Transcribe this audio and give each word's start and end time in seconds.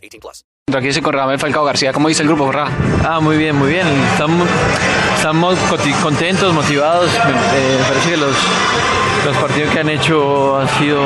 18 0.00 0.20
plus. 0.20 0.44
Aquí 0.74 1.00
con 1.00 1.12
Radamel 1.12 1.38
Falcao 1.38 1.64
García. 1.64 1.92
¿Cómo 1.92 2.08
dice 2.08 2.22
el 2.22 2.28
grupo, 2.28 2.50
Ra? 2.52 2.68
Ah, 3.04 3.20
muy 3.20 3.36
bien, 3.36 3.56
muy 3.56 3.70
bien. 3.70 3.86
Estamos, 4.12 5.58
contentos, 6.02 6.54
motivados. 6.54 7.10
Me, 7.10 7.30
eh, 7.30 7.76
me 7.80 7.84
parece 7.88 8.10
que 8.10 8.16
los, 8.16 8.36
los 9.24 9.36
partidos 9.36 9.72
que 9.72 9.80
han 9.80 9.88
hecho 9.88 10.60
han 10.60 10.68
sido 10.78 11.02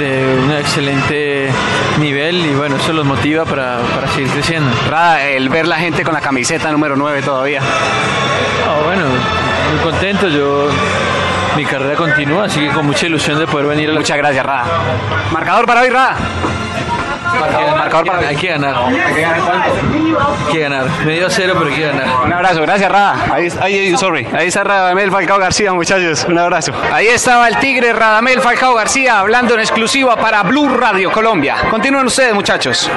de 0.00 0.40
un 0.44 0.52
excelente 0.52 1.48
nivel 2.00 2.44
y 2.44 2.54
bueno, 2.54 2.76
eso 2.76 2.92
los 2.92 3.06
motiva 3.06 3.44
para, 3.44 3.78
para 3.94 4.08
seguir 4.08 4.30
creciendo. 4.30 4.70
Ra, 4.88 5.24
el 5.28 5.48
ver 5.48 5.68
la 5.68 5.76
gente 5.76 6.02
con 6.02 6.14
la 6.14 6.20
camiseta 6.20 6.70
número 6.72 6.96
9 6.96 7.22
todavía. 7.22 7.60
Ah, 7.60 8.80
bueno, 8.84 9.04
muy 9.06 9.80
contento. 9.82 10.28
Yo 10.28 10.68
mi 11.56 11.64
carrera 11.64 11.94
continúa, 11.94 12.44
así 12.44 12.60
que 12.60 12.68
con 12.70 12.86
mucha 12.86 13.06
ilusión 13.06 13.38
de 13.38 13.46
poder 13.46 13.66
venir 13.66 13.90
a 13.90 13.92
la 13.92 14.00
Muchas 14.00 14.16
gracias, 14.16 14.44
Ra. 14.44 14.64
Marcador 15.32 15.66
para 15.66 15.82
hoy, 15.82 15.88
Ra. 15.88 16.16
Marcador, 17.38 17.76
marcador 17.78 18.06
para 18.06 18.28
Hay 18.28 18.36
que 18.36 18.48
ganar, 18.48 18.74
Hay 18.76 19.14
que 19.14 19.20
ganar 19.20 19.40
cuánto. 19.40 19.68
hay 20.46 20.52
que 20.52 20.58
ganar. 20.60 20.86
Medio 21.04 21.26
a 21.26 21.30
cero, 21.30 21.54
pero 21.58 21.70
hay 21.70 21.76
que 21.76 21.86
ganar. 21.86 22.06
Un 22.24 22.32
abrazo, 22.32 22.62
gracias 22.62 22.90
Ra. 22.90 23.14
Ahí, 23.32 23.48
ahí, 23.60 23.96
sorry. 23.96 24.26
Ahí 24.32 24.48
está 24.48 24.64
Radamel 24.64 25.10
Falcao 25.10 25.38
García, 25.38 25.72
muchachos. 25.72 26.24
Un 26.28 26.38
abrazo. 26.38 26.72
Ahí 26.92 27.06
estaba 27.08 27.48
el 27.48 27.58
tigre 27.58 27.92
Radamel 27.92 28.40
Falcao 28.40 28.74
García 28.74 29.18
hablando 29.20 29.54
en 29.54 29.60
exclusiva 29.60 30.16
para 30.16 30.42
Blue 30.42 30.68
Radio 30.68 31.10
Colombia. 31.12 31.56
Continúen 31.70 32.06
ustedes, 32.06 32.34
muchachos. 32.34 32.90